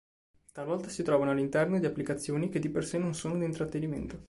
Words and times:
Talvolta 0.51 0.89
si 0.89 1.03
trovano 1.03 1.29
all'interno 1.29 1.77
di 1.77 1.85
applicazioni 1.85 2.49
che 2.49 2.57
di 2.57 2.69
per 2.69 2.85
sé 2.85 2.97
non 2.97 3.13
sono 3.13 3.37
di 3.37 3.45
intrattenimento. 3.45 4.17